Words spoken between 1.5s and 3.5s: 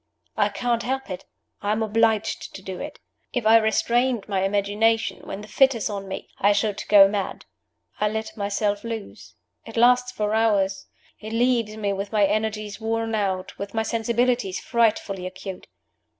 I am obliged to do it. If